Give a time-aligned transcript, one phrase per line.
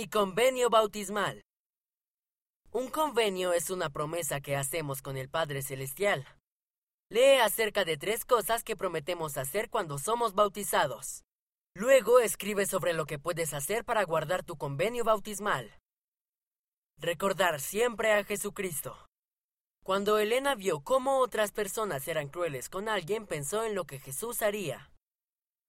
[0.00, 1.42] Mi convenio bautismal.
[2.72, 6.26] Un convenio es una promesa que hacemos con el Padre Celestial.
[7.10, 11.24] Lee acerca de tres cosas que prometemos hacer cuando somos bautizados.
[11.74, 15.78] Luego escribe sobre lo que puedes hacer para guardar tu convenio bautismal.
[16.96, 18.96] Recordar siempre a Jesucristo.
[19.84, 24.40] Cuando Elena vio cómo otras personas eran crueles con alguien, pensó en lo que Jesús
[24.40, 24.90] haría.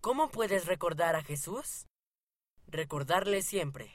[0.00, 1.84] ¿Cómo puedes recordar a Jesús?
[2.66, 3.94] Recordarle siempre.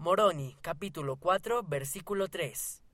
[0.00, 2.84] Moroni, capítulo 4, versículo 3.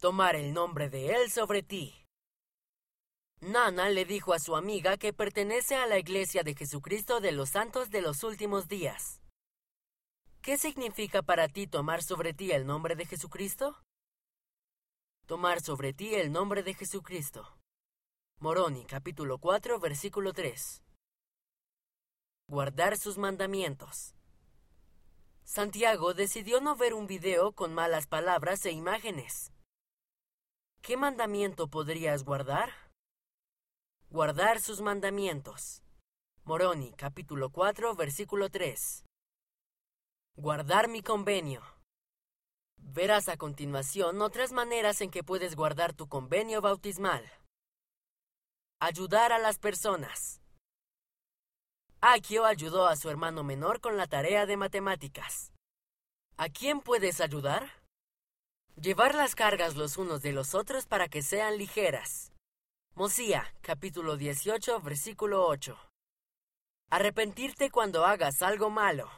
[0.00, 1.94] Tomar el nombre de Él sobre ti.
[3.40, 7.50] Nana le dijo a su amiga que pertenece a la Iglesia de Jesucristo de los
[7.50, 9.22] Santos de los Últimos Días.
[10.42, 13.80] ¿Qué significa para ti tomar sobre ti el nombre de Jesucristo?
[15.26, 17.60] Tomar sobre ti el nombre de Jesucristo.
[18.40, 20.82] Moroni, capítulo 4, versículo 3.
[22.48, 24.15] Guardar sus mandamientos.
[25.46, 29.52] Santiago decidió no ver un video con malas palabras e imágenes.
[30.82, 32.72] ¿Qué mandamiento podrías guardar?
[34.10, 35.84] Guardar sus mandamientos.
[36.42, 39.04] Moroni, capítulo 4, versículo 3.
[40.34, 41.62] Guardar mi convenio.
[42.76, 47.24] Verás a continuación otras maneras en que puedes guardar tu convenio bautismal.
[48.80, 50.40] Ayudar a las personas.
[52.08, 55.52] Akio ayudó a su hermano menor con la tarea de matemáticas.
[56.36, 57.82] ¿A quién puedes ayudar?
[58.80, 62.32] Llevar las cargas los unos de los otros para que sean ligeras.
[62.94, 65.76] Mosía, capítulo 18, versículo 8.
[66.90, 69.10] Arrepentirte cuando hagas algo malo.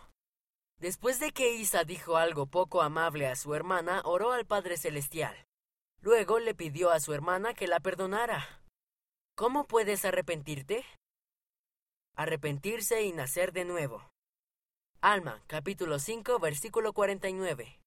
[0.78, 5.36] Después de que Isa dijo algo poco amable a su hermana, oró al Padre Celestial.
[6.00, 8.62] Luego le pidió a su hermana que la perdonara.
[9.36, 10.86] ¿Cómo puedes arrepentirte?
[12.19, 14.11] Arrepentirse y nacer de nuevo.
[15.00, 17.78] Alma, capítulo 5, versículo 49.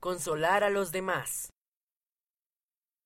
[0.00, 1.52] Consolar a los demás.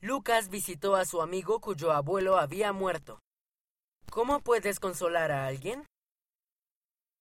[0.00, 3.20] Lucas visitó a su amigo cuyo abuelo había muerto.
[4.10, 5.86] ¿Cómo puedes consolar a alguien?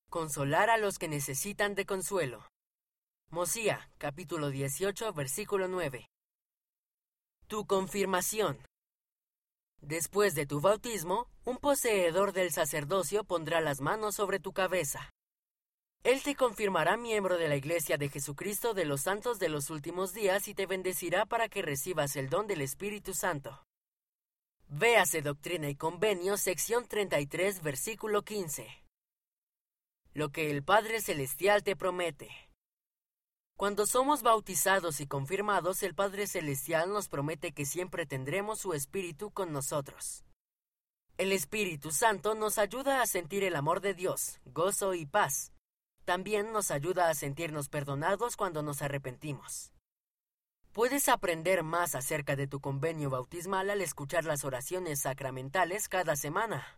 [0.09, 2.47] Consolar a los que necesitan de consuelo.
[3.29, 6.07] Mosía, capítulo 18, versículo 9.
[7.47, 8.65] Tu confirmación.
[9.81, 15.11] Después de tu bautismo, un poseedor del sacerdocio pondrá las manos sobre tu cabeza.
[16.03, 20.13] Él te confirmará miembro de la Iglesia de Jesucristo de los Santos de los Últimos
[20.13, 23.65] Días y te bendecirá para que recibas el don del Espíritu Santo.
[24.67, 28.67] Véase Doctrina y Convenio, sección 33, versículo 15.
[30.13, 32.29] Lo que el Padre Celestial te promete.
[33.57, 39.31] Cuando somos bautizados y confirmados, el Padre Celestial nos promete que siempre tendremos su Espíritu
[39.31, 40.25] con nosotros.
[41.17, 45.53] El Espíritu Santo nos ayuda a sentir el amor de Dios, gozo y paz.
[46.03, 49.71] También nos ayuda a sentirnos perdonados cuando nos arrepentimos.
[50.73, 56.77] Puedes aprender más acerca de tu convenio bautismal al escuchar las oraciones sacramentales cada semana.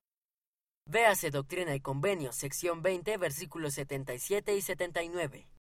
[0.86, 5.48] Véase Doctrina y Convenio, sección 20, versículos 77 y 79.